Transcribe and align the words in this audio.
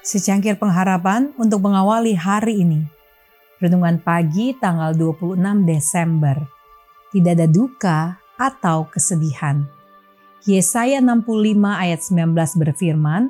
secangkir 0.00 0.56
pengharapan 0.56 1.32
untuk 1.36 1.60
mengawali 1.60 2.16
hari 2.16 2.64
ini. 2.64 2.80
Renungan 3.60 4.00
pagi 4.00 4.56
tanggal 4.56 4.96
26 4.96 5.36
Desember. 5.68 6.40
Tidak 7.12 7.32
ada 7.36 7.44
duka 7.44 8.16
atau 8.40 8.88
kesedihan. 8.88 9.60
Yesaya 10.48 11.04
65 11.04 11.28
ayat 11.60 12.00
19 12.00 12.32
berfirman, 12.64 13.22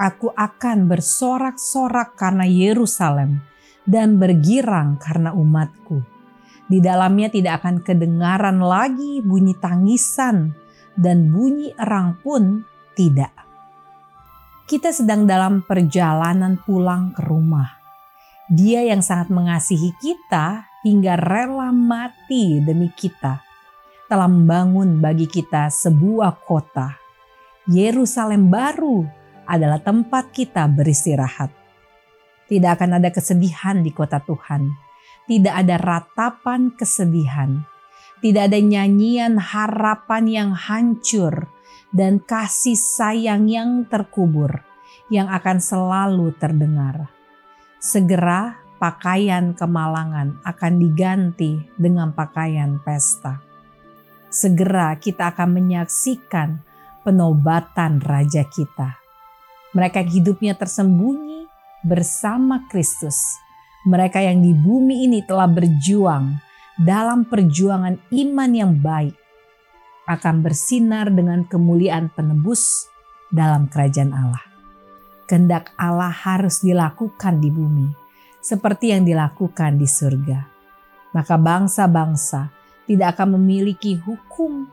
Aku 0.00 0.32
akan 0.32 0.88
bersorak-sorak 0.88 2.16
karena 2.16 2.48
Yerusalem 2.48 3.44
dan 3.84 4.16
bergirang 4.16 4.96
karena 4.96 5.36
umatku. 5.36 6.00
Di 6.72 6.80
dalamnya 6.80 7.28
tidak 7.28 7.60
akan 7.60 7.84
kedengaran 7.84 8.64
lagi 8.64 9.20
bunyi 9.20 9.52
tangisan 9.60 10.56
dan 10.96 11.28
bunyi 11.28 11.76
erang 11.76 12.16
pun 12.24 12.64
tidak 12.96 13.41
kita 14.72 14.88
sedang 14.88 15.28
dalam 15.28 15.60
perjalanan 15.68 16.56
pulang 16.64 17.12
ke 17.12 17.20
rumah. 17.28 17.76
Dia 18.48 18.80
yang 18.80 19.04
sangat 19.04 19.28
mengasihi 19.28 19.92
kita 20.00 20.64
hingga 20.80 21.20
rela 21.20 21.68
mati 21.68 22.56
demi 22.64 22.88
kita, 22.88 23.44
telah 24.08 24.24
membangun 24.32 24.96
bagi 24.96 25.28
kita 25.28 25.68
sebuah 25.68 26.48
kota. 26.48 26.96
Yerusalem 27.68 28.48
baru 28.48 29.04
adalah 29.44 29.76
tempat 29.76 30.32
kita 30.32 30.64
beristirahat. 30.72 31.52
Tidak 32.48 32.72
akan 32.72 32.96
ada 32.96 33.12
kesedihan 33.12 33.84
di 33.84 33.92
kota 33.92 34.24
Tuhan. 34.24 34.72
Tidak 35.28 35.52
ada 35.52 35.76
ratapan 35.76 36.72
kesedihan. 36.72 37.60
Tidak 38.24 38.48
ada 38.48 38.56
nyanyian 38.56 39.36
harapan 39.36 40.24
yang 40.32 40.50
hancur 40.56 41.51
dan 41.92 42.18
kasih 42.18 42.74
sayang 42.74 43.46
yang 43.46 43.84
terkubur 43.86 44.64
yang 45.12 45.28
akan 45.28 45.60
selalu 45.60 46.32
terdengar. 46.40 47.12
Segera 47.76 48.56
pakaian 48.80 49.52
kemalangan 49.52 50.40
akan 50.42 50.72
diganti 50.80 51.60
dengan 51.76 52.16
pakaian 52.16 52.80
pesta. 52.80 53.38
Segera 54.32 54.96
kita 54.96 55.36
akan 55.36 55.60
menyaksikan 55.60 56.64
penobatan 57.04 58.00
raja 58.00 58.48
kita. 58.48 58.96
Mereka 59.76 60.00
hidupnya 60.08 60.56
tersembunyi 60.56 61.44
bersama 61.84 62.64
Kristus. 62.72 63.36
Mereka 63.84 64.22
yang 64.24 64.40
di 64.40 64.56
bumi 64.56 65.04
ini 65.10 65.20
telah 65.26 65.50
berjuang 65.50 66.38
dalam 66.80 67.28
perjuangan 67.28 67.98
iman 68.14 68.50
yang 68.54 68.72
baik 68.78 69.21
akan 70.06 70.42
bersinar 70.42 71.10
dengan 71.14 71.46
kemuliaan 71.46 72.10
penebus 72.10 72.90
dalam 73.30 73.70
kerajaan 73.70 74.10
Allah. 74.10 74.44
Kehendak 75.30 75.70
Allah 75.78 76.10
harus 76.10 76.60
dilakukan 76.60 77.38
di 77.38 77.48
bumi 77.48 77.88
seperti 78.42 78.90
yang 78.90 79.06
dilakukan 79.06 79.78
di 79.78 79.86
surga. 79.86 80.40
Maka 81.14 81.38
bangsa-bangsa 81.38 82.50
tidak 82.84 83.16
akan 83.16 83.38
memiliki 83.38 83.96
hukum 83.96 84.66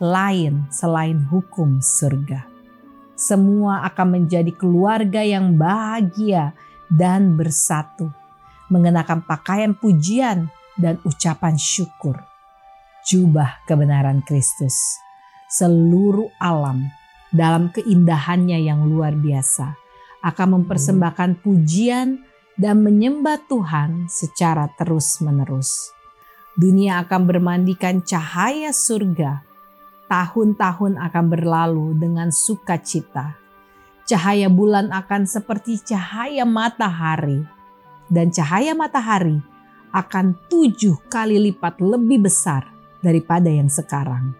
lain 0.00 0.66
selain 0.72 1.20
hukum 1.28 1.78
surga. 1.78 2.48
Semua 3.12 3.86
akan 3.86 4.18
menjadi 4.18 4.50
keluarga 4.56 5.22
yang 5.22 5.54
bahagia 5.54 6.56
dan 6.90 7.38
bersatu, 7.38 8.10
mengenakan 8.72 9.22
pakaian 9.22 9.76
pujian 9.76 10.50
dan 10.80 10.98
ucapan 11.04 11.54
syukur 11.54 12.31
jubah 13.02 13.66
kebenaran 13.66 14.22
Kristus. 14.22 14.74
Seluruh 15.50 16.30
alam 16.38 16.86
dalam 17.34 17.68
keindahannya 17.74 18.62
yang 18.62 18.86
luar 18.86 19.18
biasa 19.18 19.74
akan 20.22 20.62
mempersembahkan 20.62 21.42
pujian 21.42 22.22
dan 22.54 22.80
menyembah 22.80 23.42
Tuhan 23.50 24.06
secara 24.06 24.70
terus-menerus. 24.78 25.90
Dunia 26.54 27.02
akan 27.02 27.26
bermandikan 27.26 28.04
cahaya 28.06 28.70
surga. 28.70 29.42
Tahun-tahun 30.06 31.00
akan 31.00 31.24
berlalu 31.32 31.96
dengan 31.96 32.28
sukacita. 32.28 33.34
Cahaya 34.04 34.52
bulan 34.52 34.92
akan 34.92 35.24
seperti 35.24 35.80
cahaya 35.80 36.44
matahari, 36.44 37.40
dan 38.12 38.28
cahaya 38.28 38.76
matahari 38.76 39.40
akan 39.96 40.36
tujuh 40.52 41.00
kali 41.08 41.40
lipat 41.40 41.80
lebih 41.80 42.28
besar 42.28 42.72
daripada 43.02 43.50
yang 43.50 43.68
sekarang. 43.68 44.32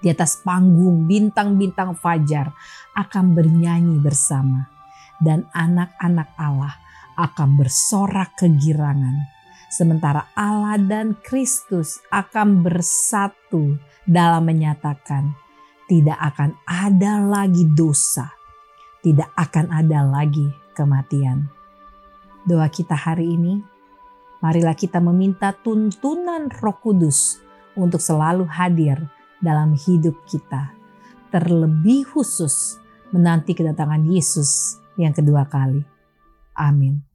Di 0.00 0.08
atas 0.08 0.40
panggung 0.40 1.04
bintang-bintang 1.04 1.92
fajar 1.96 2.52
akan 2.96 3.36
bernyanyi 3.36 4.00
bersama 4.00 4.68
dan 5.20 5.44
anak-anak 5.52 6.32
Allah 6.40 6.72
akan 7.20 7.60
bersorak 7.60 8.32
kegirangan. 8.40 9.28
Sementara 9.70 10.32
Allah 10.34 10.80
dan 10.80 11.20
Kristus 11.20 12.00
akan 12.10 12.64
bersatu 12.64 13.76
dalam 14.08 14.48
menyatakan 14.48 15.36
tidak 15.86 16.18
akan 16.18 16.56
ada 16.66 17.22
lagi 17.22 17.68
dosa, 17.70 18.30
tidak 19.04 19.30
akan 19.36 19.70
ada 19.70 20.00
lagi 20.02 20.48
kematian. 20.74 21.46
Doa 22.48 22.66
kita 22.72 22.96
hari 22.96 23.36
ini 23.36 23.60
marilah 24.40 24.76
kita 24.76 25.00
meminta 25.00 25.52
tuntunan 25.52 26.48
Roh 26.48 26.76
Kudus 26.80 27.40
untuk 27.76 28.00
selalu 28.00 28.48
hadir 28.48 29.00
dalam 29.40 29.72
hidup 29.72 30.16
kita, 30.28 30.72
terlebih 31.32 32.04
khusus 32.08 32.76
menanti 33.12 33.56
kedatangan 33.56 34.04
Yesus 34.04 34.80
yang 35.00 35.16
kedua 35.16 35.48
kali. 35.48 35.80
Amin. 36.56 37.09